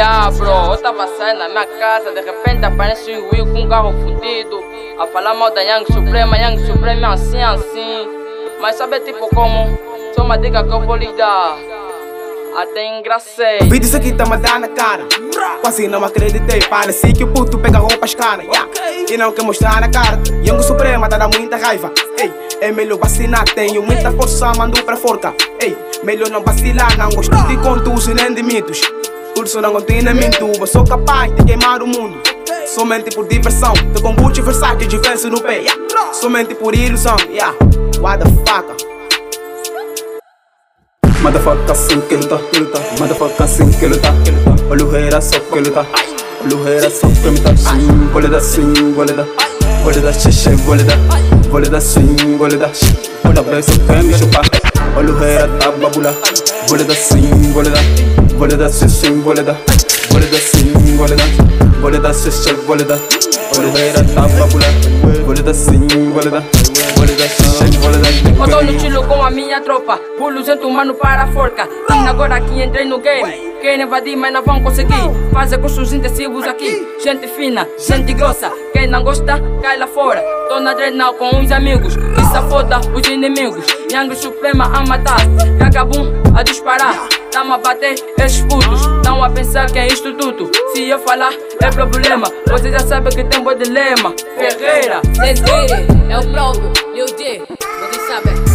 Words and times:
Yeah, 0.00 0.30
bro, 0.30 0.72
eu 0.72 0.78
tava 0.78 1.06
saindo 1.08 1.40
na 1.40 1.48
minha 1.50 1.66
casa, 1.78 2.10
de 2.10 2.22
repente 2.22 2.64
aparece 2.64 3.12
o 3.12 3.28
Will 3.34 3.44
com 3.44 3.60
um 3.60 3.68
carro 3.68 3.92
fudido. 4.00 4.58
A 4.98 5.06
falar 5.06 5.34
mal 5.34 5.52
da 5.52 5.60
Young 5.60 5.84
Suprema, 5.92 6.38
Young 6.38 6.64
Suprema 6.64 7.08
é 7.08 7.10
assim, 7.12 7.42
assim. 7.42 8.08
Mas 8.62 8.76
sabe 8.76 9.00
tipo 9.00 9.28
como? 9.28 9.78
Só 10.16 10.22
uma 10.22 10.38
dica 10.38 10.64
que 10.64 10.72
eu 10.72 10.80
vou 10.80 10.96
lhe 10.96 11.12
dar. 11.12 11.54
Até 12.56 12.98
engracei. 12.98 13.58
Vi 13.64 13.78
dizer 13.78 14.00
que 14.00 14.12
tá 14.12 14.24
dar 14.24 14.58
na 14.58 14.68
cara. 14.68 15.06
Quase 15.60 15.86
não 15.86 16.02
acreditei, 16.02 16.62
parece 16.62 17.12
que 17.12 17.22
o 17.22 17.28
puto 17.28 17.58
pega 17.58 17.76
roupas 17.76 18.14
caras. 18.14 18.46
Yeah. 18.46 18.70
E 19.06 19.18
não 19.18 19.32
quer 19.32 19.42
mostrar 19.42 19.82
na 19.82 19.90
cara. 19.90 20.18
Young 20.42 20.62
Suprema 20.62 21.10
tá 21.10 21.18
dando 21.18 21.38
muita 21.38 21.58
raiva. 21.58 21.92
Ei, 22.18 22.32
é 22.62 22.72
melhor 22.72 22.98
vacinar, 22.98 23.44
tenho 23.44 23.82
muita 23.82 24.10
força, 24.12 24.50
mando 24.56 24.82
pra 24.82 24.96
forca. 24.96 25.34
Ei, 25.60 25.76
melhor 26.02 26.30
não 26.30 26.42
vacilar, 26.42 26.96
não 26.96 27.10
gosto 27.10 27.36
de 27.46 27.58
contos 27.58 28.06
nem 28.06 28.32
de 28.32 28.42
mitos. 28.42 28.80
Curso 29.40 29.58
não 29.62 29.72
continha 29.72 30.12
mintuba, 30.12 30.66
sou 30.66 30.84
capaz 30.84 31.34
de 31.34 31.42
queimar 31.44 31.82
o 31.82 31.86
mundo. 31.86 32.20
Somente 32.66 33.10
por 33.14 33.26
diversão, 33.26 33.72
tô 33.94 34.02
com 34.02 34.14
Gucci 34.14 34.42
Versace 34.42 34.86
de 34.86 34.98
vence 34.98 35.30
no 35.30 35.40
pé. 35.40 35.60
Yeah. 35.60 36.12
Somente 36.12 36.54
por 36.54 36.74
ilusão, 36.74 37.16
yeah. 37.30 37.56
What 38.02 38.22
the 38.22 38.28
fuck? 38.44 38.66
Motherfucker 41.22 41.72
assim 41.72 42.02
que 42.02 42.16
luta, 42.16 42.34
luta 42.54 42.80
Motherfucker 42.98 43.42
assim 43.42 43.70
que 43.70 43.86
luta 43.86 44.14
Olha 44.68 44.84
o 44.84 44.90
rei 44.90 45.10
só 45.22 45.40
que 45.40 45.58
luta 45.58 45.86
Olha 46.42 46.56
o 46.56 46.62
rei 46.62 46.90
só 46.90 47.08
que 47.08 47.28
luta 47.28 47.54
vou 48.12 48.20
lhe 48.20 48.28
dar 48.28 48.40
Vou 49.82 49.90
lhe 49.90 50.00
dar 50.00 50.12
xixi, 50.12 50.50
swing, 51.80 52.36
vou 52.36 52.46
lhe 52.46 52.58
dar 52.58 52.70
Olha 53.24 53.42
bem, 53.42 53.62
só 53.62 53.72
quer 53.86 54.04
me 54.04 54.12
chupar 54.12 54.44
Olha 54.98 55.10
o 55.10 55.18
rei 55.18 55.38
tá 55.58 55.70
babula 55.70 56.14
Vou 56.68 56.76
lhe 56.76 56.84
dar 56.84 58.19
swing, 58.40 58.40
vou 58.40 58.46
lhe 58.48 58.56
dar 58.56 58.70
Vou 58.80 58.80
lhe 58.80 59.34
dar 59.34 59.34
xixi, 59.34 59.34
vou 59.34 59.34
lhe 59.34 59.42
dar 59.42 59.58
Vou 60.10 60.20
lhe 60.20 60.26
dar 60.26 60.42
swing, 60.42 60.96
vou 60.96 61.06
lhe 61.06 61.14
dar 61.14 61.26
Vou 61.80 61.90
lhe 61.90 61.98
dar 61.98 62.14
xixi, 62.14 62.52
vou 62.66 62.76
lhe 62.76 62.84
dar 62.84 62.98
Olha 63.58 63.68
o 63.68 63.72
rei 63.72 63.92
tá 63.92 64.26
Vou 65.24 65.34
lhe 65.34 65.42
dar 65.42 65.54
xixi, 65.54 65.96
vou 66.12 66.22
lhe 66.22 66.30
dar 66.30 66.42
Eu 68.40 68.48
tô 68.48 68.62
no 68.62 68.72
estilo 68.72 69.04
com 69.04 69.22
a 69.22 69.30
minha 69.30 69.60
tropa, 69.60 69.98
pulo 70.16 70.42
cento 70.42 70.70
mano 70.70 70.94
para 70.94 71.24
a 71.24 71.26
forca. 71.28 71.68
E 71.90 72.08
agora 72.08 72.40
que 72.40 72.62
entrei 72.62 72.86
no 72.86 72.98
game, 72.98 73.52
querem 73.60 73.84
invadir, 73.84 74.16
mas 74.16 74.32
não 74.32 74.42
vão 74.42 74.62
conseguir. 74.62 74.94
Fazer 75.32 75.58
cursos 75.58 75.92
intensivos 75.92 76.44
aqui, 76.46 76.86
gente 77.02 77.28
fina, 77.28 77.68
gente 77.78 78.14
grossa. 78.14 78.50
Quem 78.80 78.88
não 78.88 79.04
gosta, 79.04 79.38
cai 79.60 79.76
lá 79.76 79.86
fora. 79.86 80.22
Tô 80.48 80.58
na 80.58 80.70
adrenal 80.70 81.12
com 81.12 81.36
uns 81.36 81.52
amigos, 81.52 81.96
e 81.96 82.32
safoda 82.32 82.80
os 82.94 83.06
inimigos. 83.06 83.66
Yang 83.92 84.16
Suprema 84.16 84.64
a 84.74 84.80
matar, 84.86 85.20
Gagabum 85.58 86.10
a 86.34 86.42
disparar. 86.42 86.94
Tamo 87.30 87.52
a 87.52 87.58
bater 87.58 87.96
esses 88.18 88.40
putos, 88.44 88.80
tão 89.02 89.22
a 89.22 89.28
pensar 89.28 89.70
que 89.70 89.78
é 89.78 89.86
isto 89.86 90.14
tudo. 90.14 90.50
Se 90.72 90.88
eu 90.88 90.98
falar, 91.00 91.34
é 91.60 91.70
problema. 91.70 92.26
Você 92.48 92.70
já 92.70 92.78
sabe 92.78 93.10
que 93.10 93.22
tem 93.24 93.44
bom 93.44 93.54
dilema. 93.54 94.14
Ferreira, 94.38 95.02
Let's 95.18 95.42
é 96.08 96.18
o 96.18 96.32
próprio 96.32 96.72
vocês 97.04 98.08
sabem, 98.08 98.32
é 98.32 98.49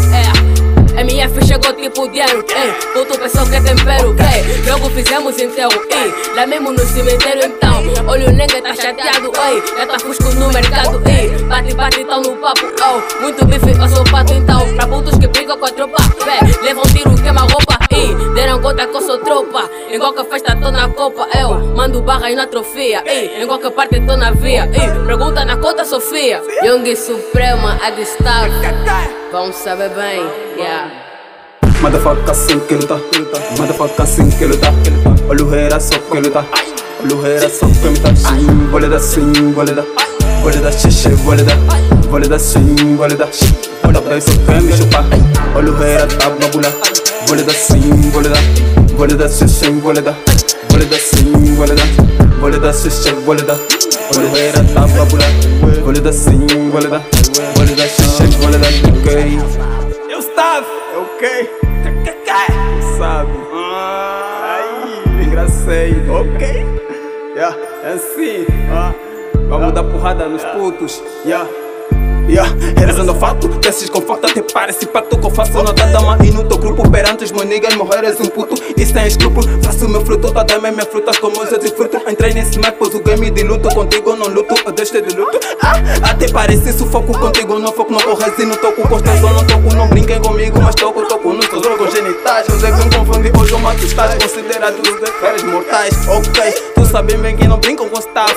MF 0.97 1.45
chegou 1.45 1.73
tipo 1.73 2.07
dinheiro, 2.07 2.45
ei. 2.55 2.71
Puto 2.93 3.19
pensou 3.19 3.45
que 3.45 3.55
é 3.55 3.61
tempero, 3.61 4.15
ei. 4.17 4.71
Logo 4.71 4.89
fizemos 4.91 5.37
enterro, 5.37 5.81
ei. 5.91 6.35
Lá 6.35 6.47
mesmo 6.47 6.71
no 6.71 6.79
cemitério 6.79 7.45
então. 7.45 7.83
Olha 8.07 8.29
o 8.29 8.31
nengue 8.31 8.61
tá 8.61 8.73
chateado, 8.73 9.31
ei. 9.49 9.77
Já 9.77 9.87
tá 9.87 9.99
fusco 9.99 10.33
no 10.35 10.51
mercado, 10.53 11.01
ei. 11.09 11.29
Bate, 11.43 11.73
bate, 11.73 12.05
tão 12.05 12.21
no 12.21 12.37
papo, 12.37 12.65
oh. 12.81 13.21
Muito 13.21 13.45
bife, 13.45 13.71
eu 13.71 13.89
sou 13.89 14.03
pato 14.05 14.33
então. 14.33 14.73
Pra 14.75 14.87
putos 14.87 15.17
que 15.17 15.27
brigam 15.27 15.57
com 15.57 15.65
a 15.65 15.71
tropa, 15.71 15.97
vé 16.23 16.39
Levam 16.63 16.83
tiro, 16.83 17.13
queima 17.15 17.41
roupa, 17.41 17.77
ei. 17.91 18.15
Deram 18.33 18.61
conta 18.61 18.87
que 18.87 18.95
eu 18.95 19.01
sou 19.01 19.17
tropa. 19.19 19.69
Em 19.89 19.99
qualquer 19.99 20.25
festa 20.25 20.55
tô 20.55 20.71
na 20.71 20.87
copa, 20.89 21.27
eu 21.33 21.34
Mando 21.85 22.01
barra 22.01 22.31
e 22.31 22.35
na 22.35 22.47
trofia, 22.47 23.03
ei 23.05 23.43
Em 23.43 23.45
qualquer 23.45 23.69
parte 23.69 23.99
tô 23.99 24.17
na 24.17 24.31
via, 24.31 24.67
ei 24.73 25.05
Pergunta 25.05 25.45
na 25.45 25.55
conta 25.57 25.85
Sofia. 25.85 26.41
Young 26.63 26.95
Suprema, 26.95 27.77
a 27.79 27.91
destaque 27.91 28.55
Vão 29.31 29.53
saber 29.53 29.89
bem, 29.89 30.25
yeah. 30.57 30.91
Motherfucker 31.81 32.31
assim 32.31 32.59
que 32.61 32.73
luta, 32.73 32.99
motherfucker 33.59 34.01
assim 34.01 34.27
que 34.31 34.45
luta 34.45 34.73
Olha 35.29 35.43
o 35.43 35.47
rei 35.47 35.69
só 35.79 35.99
que 35.99 36.19
luta 36.21 36.43
Olha 37.03 37.15
o 37.15 37.21
rei 37.21 37.49
só 37.49 37.67
que 37.67 37.99
vou 38.71 38.79
lhe 38.79 38.89
dar 38.89 39.03
Vou 40.41 40.49
lhe 40.49 40.67
dar 40.67 40.71
xixi, 40.71 41.15
swing, 42.39 42.95
vou 42.95 43.05
lhe 43.05 43.15
dar 43.15 43.29
Olha 43.87 44.01
bem, 44.01 44.21
só 44.21 44.31
quer 44.47 44.59
me 44.59 44.75
chupar 44.75 45.05
Olha 45.55 45.71
o 45.71 45.77
rei 45.77 45.97
tá 45.97 46.31
babula. 46.31 46.63
Dar 46.63 47.27
Vou 47.27 47.35
lhe 47.35 47.43
dar 49.13 49.29
xixi, 49.29 49.69
vou 49.69 49.93
dar 51.75 52.39
Vou 52.39 52.49
lhe 52.49 52.59
dar 52.59 52.73
xixi, 52.73 53.11
vou 53.11 53.33
lhe 53.33 53.43
dar 53.43 53.55
Olha 53.55 54.27
o 54.27 54.33
rei 54.33 54.51
tá 54.51 54.61
lhe 56.81 56.87
dar 56.87 57.01
Vou 57.55 57.65
lhe 57.65 57.75
dar 57.75 57.87
xixi, 57.87 58.27
dar 58.57 58.69
Ok 58.99 59.39
Eu 60.09 60.19
estava, 60.19 60.65
ok? 60.97 61.49
Tu 61.93 62.97
sabe? 62.97 63.31
Aí, 64.43 65.25
engracei, 65.25 65.95
ok? 66.09 66.65
Yeah, 67.35 67.57
é 67.83 67.93
assim, 67.93 68.45
ah. 68.71 68.93
Vamos 69.49 69.73
dar 69.73 69.83
porrada 69.83 70.27
nos 70.27 70.43
putos, 70.43 71.01
yeah. 71.25 71.47
Yeah, 72.27 72.49
realizando 72.75 73.11
o 73.11 73.15
fato, 73.15 73.47
desses 73.47 73.89
conforto 73.89 74.25
até 74.25 74.41
parece 74.41 74.87
pato 74.87 75.15
que 75.17 75.25
eu 75.25 75.29
faço 75.29 75.61
nota 75.61 75.85
dama 75.87 76.17
e 76.23 76.31
no 76.31 76.43
teu 76.43 76.57
grupo 76.57 76.89
perante 76.89 77.23
os 77.23 77.31
meus 77.31 77.45
niggas 77.45 77.75
morreres 77.75 78.19
um 78.19 78.25
puto. 78.25 78.55
E 78.75 78.85
sem 78.85 79.05
escrúpulo 79.05 79.47
faço 79.61 79.87
meu 79.87 80.03
fruto, 80.03 80.33
toda 80.33 80.59
minha 80.59 80.71
minha 80.71 80.85
frutas 80.85 81.19
como 81.19 81.43
eu 81.43 81.59
de 81.59 81.67
fruto. 81.69 82.01
Entrei 82.09 82.33
nesse 82.33 82.57
mar, 82.59 82.71
pôs 82.73 82.95
o 82.95 83.03
game 83.03 83.29
de 83.29 83.43
luto 83.43 83.69
contigo 83.75 84.15
não 84.15 84.27
luto, 84.27 84.55
eu 84.65 84.71
deixo 84.71 84.99
de 85.01 85.15
luto. 85.15 85.39
Ah, 85.61 85.75
até 86.09 86.27
parece 86.29 86.73
sufoco 86.73 87.17
contigo 87.17 87.59
não 87.59 87.71
foco, 87.71 87.93
não 87.93 88.01
corres 88.01 88.39
e 88.39 88.45
não 88.45 88.55
toco 88.55 88.87
construção, 88.87 89.33
não 89.33 89.45
toco, 89.45 89.75
não 89.75 89.87
brinquem 89.87 90.19
comigo 90.19 90.59
mas 90.61 90.73
toco, 90.75 91.03
toco 91.03 91.31
nos 91.31 91.47
teus 91.47 91.65
órgãos 91.65 91.93
genitais. 91.93 92.47
Não 92.47 92.59
sei 92.59 92.71
quem 92.71 92.89
confunde, 92.89 93.31
hoje 93.39 93.51
eu 93.51 93.59
mato 93.59 93.85
estás 93.85 94.15
considerado 94.15 94.75
os 94.81 95.43
mortais, 95.43 96.07
ok 96.07 96.74
tu 96.85 96.91
sabes 96.91 97.15
bem 97.19 97.35
que 97.35 97.47
não 97.47 97.57
brincam 97.57 97.89
com 97.89 97.99
staff 97.99 98.35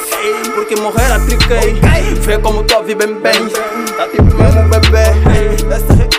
porque 0.54 0.74
morrer 0.76 1.12
a 1.12 1.20
triquei 1.20 1.74
vê 2.22 2.38
como 2.38 2.64
tu 2.64 2.82
vive 2.82 3.06
bem 3.06 3.14
bem. 3.20 3.48
Tá 3.96 4.08
tipo 4.08 4.34
mesmo 4.36 4.62
bebê 4.68 6.17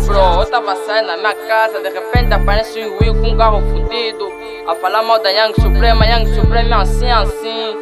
bro, 0.00 0.40
eu 0.40 0.46
tava 0.46 0.76
saindo 0.76 1.06
na 1.06 1.16
minha 1.16 1.34
casa, 1.34 1.80
de 1.80 1.88
repente 1.88 2.32
aparece 2.32 2.80
o 2.80 2.98
Will 3.00 3.14
com 3.14 3.28
um 3.28 3.36
carro 3.36 3.60
fudido. 3.70 4.30
A 4.68 4.74
falar 4.74 5.02
mal 5.02 5.18
da 5.20 5.30
Young 5.30 5.54
Suprema, 5.54 6.06
Young 6.06 6.34
Suprema 6.34 6.76
é 6.76 6.80
assim, 6.80 7.10
assim. 7.10 7.76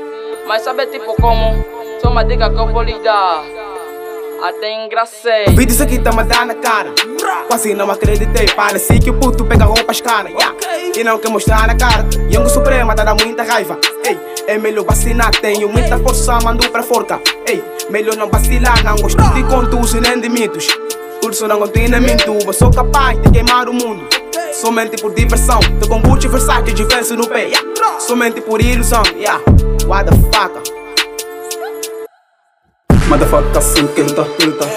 Mas 0.47 0.63
sabe 0.63 0.87
tipo 0.87 1.15
como? 1.21 1.65
Só 2.01 2.09
uma 2.09 2.25
dica 2.25 2.49
que 2.49 2.59
eu 2.59 2.67
vou 2.69 2.83
lhe 2.83 2.99
dar. 3.01 3.43
Até 4.43 4.85
engracei. 4.85 5.47
Vi 5.49 5.67
dizer 5.67 5.87
que 5.87 5.99
tá 5.99 6.13
me 6.13 6.23
dar 6.25 6.45
na 6.45 6.55
cara 6.55 6.93
Quase 7.49 7.73
não 7.73 7.91
acreditei, 7.91 8.47
parece 8.55 8.99
que 8.99 9.09
o 9.09 9.15
puto 9.15 9.47
pega 9.47 9.65
roupas 9.65 10.03
caras 10.03 10.31
yeah. 10.31 10.55
E 10.95 11.03
não 11.03 11.19
quer 11.19 11.31
mostrar 11.31 11.67
na 11.67 11.75
cara 11.75 12.07
Young 12.31 12.47
Suprema 12.47 12.95
tá 12.95 13.03
dando 13.03 13.25
muita 13.25 13.43
raiva 13.43 13.79
Ei, 14.05 14.19
é 14.47 14.59
melhor 14.59 14.85
vacinar, 14.85 15.31
tenho 15.41 15.71
muita 15.71 15.99
força, 15.99 16.39
mando 16.45 16.71
pra 16.71 16.83
forca 16.83 17.19
Ei, 17.49 17.65
melhor 17.89 18.15
não 18.17 18.29
vacilar, 18.29 18.85
não 18.85 18.97
gosto 18.97 19.23
de 19.33 19.43
contos 19.45 19.95
e 19.95 20.01
nem 20.03 20.21
de 20.21 20.29
mitos 20.29 20.69
Curso 21.27 21.49
não 21.49 21.59
continha 21.59 22.01
mintuba, 22.01 22.53
sou 22.53 22.71
capaz 22.71 23.21
de 23.21 23.29
queimar 23.33 23.69
o 23.69 23.73
mundo 23.73 24.07
Somente 24.53 24.97
por 25.03 25.13
diversão, 25.13 25.59
Gucci 26.05 26.29
Versace 26.29 26.73
de 26.73 26.85
vence 26.85 27.17
no 27.17 27.27
pé 27.27 27.47
yeah. 27.47 27.99
Somente 27.99 28.41
por 28.41 28.63
ilusão, 28.63 29.03
yeah. 29.17 29.43
What 29.89 30.09
the 30.09 30.17
fuck? 30.31 30.55
Motherfucker 33.09 33.59
assim 33.59 33.89
que 33.89 34.03
luta, 34.03 34.25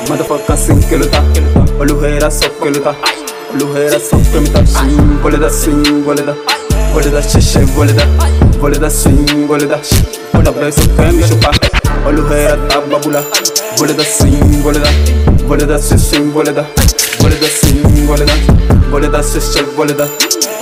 motherfucker 0.10 0.52
assim 0.52 0.82
que 0.82 0.96
luta 0.96 1.24
Olha 1.80 1.94
o 1.94 2.00
rei 2.00 2.20
só 2.32 2.50
que 2.50 2.70
luta 2.70 2.96
Olha 3.54 3.66
o 3.66 3.74
rei 3.74 4.00
só 4.00 4.18
que 4.18 4.24
vou 4.24 4.42
lhe 4.42 5.44
dar 5.44 6.46
Vou 6.90 7.00
lhe 7.00 7.10
dar 7.10 7.22
xixi, 7.22 7.60
swing, 8.90 9.46
vou 9.46 9.56
lhe 9.56 9.68
dar 9.68 9.82
Olha 10.34 10.52
bem, 10.52 10.72
só 10.72 10.82
quer 10.96 11.14
me 11.14 11.22
chupar 11.28 11.54
Olha 12.08 12.20
o 12.20 12.28
rei 12.28 12.48
tá 12.70 12.82
babula 12.82 13.24
Vou 13.78 13.86
lhe 13.86 13.94
dar 13.94 15.29
swing, 15.50 15.50
vou 15.50 15.56
lhe 15.58 15.66
dar 15.66 15.80
Vou 15.90 15.90
lhe 15.90 15.94
dar 15.94 16.00
xixi, 16.00 16.32
vou 16.32 16.44
lhe 16.44 16.54
dar 16.54 16.66
Vou 17.20 17.30
lhe 17.30 17.38
dar 17.38 17.50
swing, 17.50 18.06
vou 18.06 18.16
lhe 18.16 18.26
dar 18.26 18.36
Vou 18.90 19.00
lhe 19.00 19.08
dar 19.08 19.24
xixi, 19.24 19.64
vou 19.76 19.86
lhe 19.86 19.94
dar 19.94 20.08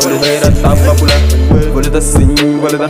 Oluheira 0.06 0.52
tá 0.62 0.70
babula 0.70 1.38
Vole 1.74 1.90
da 1.90 2.02
sim, 2.02 2.36
vole 2.60 2.78
da 2.78 2.88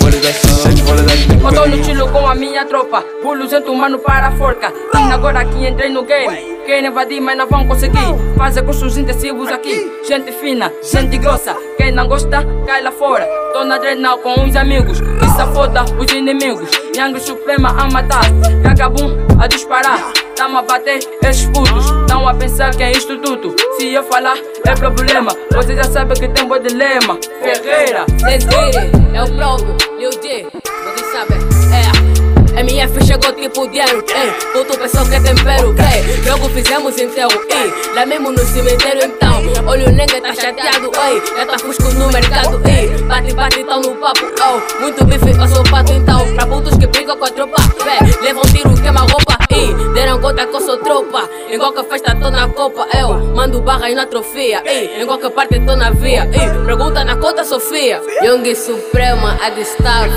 Vole 0.00 0.16
da 0.16 0.32
xixi, 0.32 0.82
vole 0.82 1.02
da 1.02 1.12
Eu 1.48 1.52
tô 1.52 1.68
no 1.68 1.82
tiro 1.82 2.08
com 2.08 2.26
a 2.26 2.34
minha 2.34 2.64
tropa, 2.64 3.02
pulo 3.22 3.48
junto 3.48 3.74
mano 3.74 3.98
para 3.98 4.28
a 4.28 4.32
forca. 4.32 4.72
E 4.94 5.12
agora 5.12 5.44
que 5.44 5.66
entrei 5.66 5.90
no 5.90 6.04
game, 6.04 6.58
quem 6.64 6.86
invadir 6.86 7.20
mas 7.20 7.36
não 7.36 7.46
vão 7.46 7.66
conseguir. 7.66 7.98
Fazer 8.36 8.62
cursos 8.62 8.96
intensivos 8.96 9.48
aqui, 9.50 9.90
gente 10.08 10.32
fina, 10.32 10.72
gente 10.82 11.18
grossa. 11.18 11.54
Quem 11.76 11.92
não 11.92 12.08
gosta, 12.08 12.44
cai 12.66 12.82
lá 12.82 12.90
fora. 12.90 13.26
Tô 13.52 13.64
na 13.64 13.78
drena 13.78 14.16
com 14.16 14.40
uns 14.40 14.56
amigos, 14.56 14.98
se 14.98 15.54
foda 15.54 15.84
os 15.84 16.12
inimigos. 16.12 16.70
Yang 16.96 17.20
Suprema 17.20 17.68
a 17.68 17.90
matar, 17.90 18.24
Gagabum 18.62 19.14
a 19.38 19.46
disparar. 19.46 20.23
Tamo 20.36 20.58
a 20.58 20.62
bater 20.62 20.98
esses 21.22 21.46
putos, 21.46 21.86
tão 22.08 22.26
a 22.28 22.34
pensar 22.34 22.74
que 22.74 22.82
é 22.82 22.90
isto 22.90 23.16
tudo. 23.18 23.54
Se 23.78 23.92
eu 23.92 24.02
falar, 24.02 24.36
é 24.66 24.74
problema. 24.74 25.30
Você 25.52 25.76
já 25.76 25.84
sabe 25.84 26.14
que 26.14 26.28
tem 26.28 26.46
bom 26.46 26.58
dilema. 26.58 27.18
Ferreira. 27.40 28.04
Let's 28.22 28.44
get 28.44 28.76
it, 28.76 28.92
é 29.14 29.22
o 29.22 29.36
próprio 29.36 29.76
Lil 29.96 30.10
J, 30.10 30.48
vocês 30.52 31.12
sabem, 31.12 31.38
é. 31.72 32.60
MF 32.60 33.04
chegou 33.04 33.32
tipo 33.32 33.66
dinheiro, 33.68 34.04
ei 34.14 34.30
Puto 34.52 34.78
pessoal 34.78 35.04
que 35.06 35.14
é 35.16 35.20
tempero, 35.20 35.74
ei. 35.76 36.22
Jogo 36.22 36.48
fizemos 36.50 36.96
enterro, 36.98 37.32
ei. 37.50 37.94
Lá 37.94 38.06
mesmo 38.06 38.30
no 38.30 38.38
cemitério 38.38 39.04
então. 39.04 39.42
Olha 39.66 39.88
o 39.88 39.92
nenga 39.92 40.20
tá 40.20 40.34
chateado, 40.34 40.90
ei. 41.06 41.36
Já 41.36 41.46
tá 41.46 41.58
fusco 41.58 41.92
no 41.94 42.08
mercado, 42.12 42.60
ei. 42.68 42.88
Bate, 43.04 43.32
bate, 43.34 43.64
tão 43.64 43.80
no 43.80 43.94
papo, 43.96 44.26
oh. 44.40 44.80
Muito 44.80 45.04
bife, 45.04 45.30
eu 45.30 45.48
sou 45.48 45.64
pato 45.64 45.92
então. 45.92 46.34
Pra 46.34 46.46
putos 46.46 46.76
que 46.76 46.86
brigam 46.86 47.16
com 47.16 47.24
a 47.24 47.30
tropa, 47.30 47.56
vé 47.84 48.22
Levam 48.22 48.42
tiro, 48.42 48.74
queima 48.80 49.00
roupa, 49.00 49.36
ei 49.54 49.92
Deram 49.94 50.20
conta 50.20 50.46
que 50.46 50.56
eu 50.56 50.60
sou 50.60 50.76
tropa. 50.78 51.28
Em 51.50 51.58
qualquer 51.58 51.84
festa 51.84 52.14
tô 52.16 52.30
na 52.30 52.48
copa, 52.48 52.86
eu 52.98 53.34
Mando 53.34 53.60
barras 53.60 53.94
na 53.94 54.06
trofia, 54.06 54.62
ei 54.64 55.02
Em 55.02 55.06
qualquer 55.06 55.30
parte 55.30 55.60
tô 55.60 55.76
na 55.76 55.90
via, 55.90 56.28
ei 56.32 56.64
Pergunta 56.66 57.04
na 57.04 57.16
conta 57.16 57.44
Sofia. 57.44 58.00
Young 58.22 58.54
Suprema, 58.54 59.38
a 59.42 59.50
Gustavo 59.50 60.10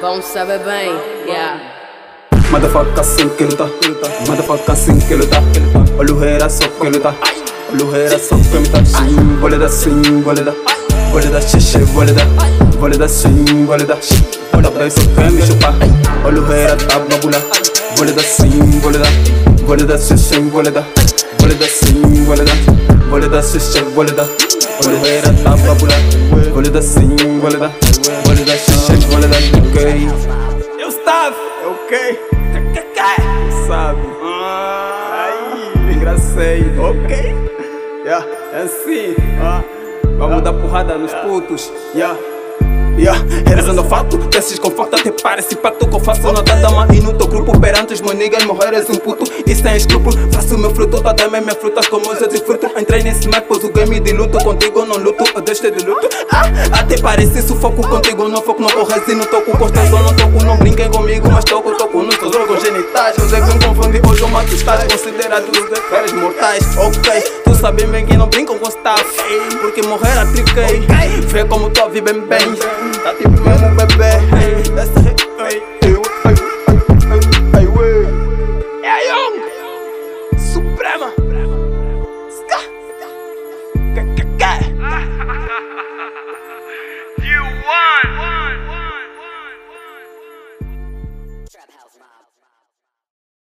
Vão 0.00 0.22
saber 0.22 0.58
bem, 0.60 0.92
yeah. 1.26 1.60
Motherfucker 2.50 3.00
assim 3.00 3.28
que 3.30 3.44
luta 3.44 3.68
Motherfucker 4.28 4.70
assim 4.70 4.98
que 5.00 5.14
luta 5.14 5.38
Oluheira 5.98 6.48
só 6.48 6.68
que 6.68 6.88
luta 6.88 7.14
Oluheira 7.72 8.18
só 8.18 8.36
que 8.36 8.58
me 8.58 8.68
tá 8.68 8.84
Sim, 8.84 9.36
vole 9.40 9.58
da 9.58 9.68
sim, 9.68 10.22
vole 10.22 10.42
da 10.42 10.52
Vole 11.10 11.28
da 11.28 11.40
xixi, 11.40 11.78
vole 11.78 12.12
da 12.12 12.20
sim, 13.08 13.64
vole 13.66 13.84
da 13.84 13.96
Vole 14.52 14.70
da 14.70 14.90
só 14.90 15.00
quer 15.16 15.30
me 15.32 15.42
chupar 15.42 15.74
Oluheira 16.24 16.76
tá 16.76 16.98
babula 16.98 17.38
Vole 17.96 18.12
da 18.12 18.22
sim, 18.22 18.50
vole 18.80 18.98
da 18.98 19.08
Vole 19.66 19.84
da 19.84 19.96
xixi, 19.98 20.40
vole 20.50 20.70
da 20.70 20.84
Vole 21.38 21.54
da 21.54 21.66
sim, 21.66 22.24
vole 22.24 22.44
da 22.44 22.52
Vole 23.10 23.28
da 23.28 23.42
xixi, 23.42 23.80
vole 23.94 24.12
da 24.12 24.24
Oluheira 24.84 25.32
tá 25.42 25.50
babula 25.56 25.94
Vole 26.52 26.70
da 26.70 26.82
sim, 26.82 27.16
vole 27.40 27.56
da 27.56 27.68
Vole 28.24 28.44
da 28.44 28.56
xixi, 28.56 29.06
vole 29.08 29.26
da 29.26 29.36
Ok 29.68 30.08
Eu 30.78 30.88
estava, 30.88 31.36
ok? 31.66 32.18
Sabe? 33.66 34.00
Aí, 35.12 35.94
engracei, 35.94 36.64
ok? 36.78 37.34
Yeah, 38.04 38.26
é 38.52 38.62
assim, 38.62 39.14
ah. 39.42 39.62
Vamos 40.18 40.42
dar 40.42 40.52
porrada 40.52 40.98
nos 40.98 41.12
putos, 41.14 41.72
yeah. 41.94 42.16
Yeah, 42.96 43.18
realizando 43.46 43.82
o 43.82 43.84
fato, 43.84 44.16
desses 44.16 44.58
conforto 44.58 44.96
até 44.96 45.10
parece 45.10 45.56
pato. 45.56 45.86
Que 45.86 45.94
eu 45.94 46.00
faço 46.00 46.32
na 46.32 46.40
dama 46.40 46.86
e 46.92 47.00
no 47.00 47.12
teu 47.12 47.26
grupo 47.26 47.58
perante 47.58 47.94
os 47.94 48.00
meus 48.00 48.14
niggas 48.14 48.44
morreres 48.44 48.88
um 48.88 48.96
puto. 48.96 49.24
E 49.46 49.54
sem 49.54 49.76
escrúpulo 49.76 50.16
faço 50.32 50.56
meu 50.56 50.74
fruto, 50.74 51.02
tá 51.02 51.12
dando 51.12 51.30
minhas 51.32 51.56
frutas 51.56 51.88
como 51.88 52.12
eu 52.12 52.28
de 52.28 52.38
fruto 52.38 52.70
entrei 52.78 53.02
nesse 53.02 53.28
Mac, 53.28 53.44
pôs 53.44 53.62
o 53.64 53.72
game 53.72 54.00
de 54.00 54.12
luto 54.12 54.38
contigo 54.42 54.84
não 54.84 54.96
luto, 54.96 55.24
eu 55.34 55.40
deixei 55.42 55.70
de 55.70 55.84
luto. 55.84 56.08
Ah, 56.30 56.44
até 56.72 56.96
parece 56.98 57.42
sufoco 57.42 57.86
contigo 57.86 58.28
não 58.28 58.42
foco, 58.42 58.62
não 58.62 58.70
corres 58.70 59.06
e 59.08 59.14
não 59.14 59.24
toco 59.24 59.56
construção, 59.56 60.02
não 60.02 60.14
toco, 60.14 60.44
não 60.44 60.56
brinquem 60.56 60.90
comigo 60.90 61.28
mas 61.30 61.44
toco, 61.44 61.70
toco 61.76 62.02
nos 62.02 62.16
teus 62.16 62.34
órgãos 62.34 62.62
genitais 62.62 63.16
eu 63.18 63.28
sei 63.28 63.40
que 63.40 63.54
me 63.54 63.64
confundi, 63.64 64.00
hoje 64.08 64.22
eu 64.22 64.28
mato 64.28 64.54
estás 64.54 64.84
considerados 64.84 65.50
deveres 65.50 66.12
mortais, 66.12 66.76
ok 66.76 67.24
tu 67.44 67.54
sabes 67.54 67.84
bem 67.86 68.06
que 68.06 68.16
não 68.16 68.28
brincam 68.28 68.58
com 68.58 68.68
staff 68.68 69.04
porque 69.60 69.82
morrer 69.82 70.18
a 70.18 70.26
triquei 70.26 70.80
vê 71.28 71.44
como 71.44 71.70
tua 71.70 71.88
vida 71.88 72.12
bem 72.12 72.22
bem 72.22 72.54
tá 73.04 73.14
tipo 73.16 73.38
mesmo 73.42 73.66
um 73.66 73.76
bebê 73.76 74.80
essa 74.80 75.10
é 75.10 75.73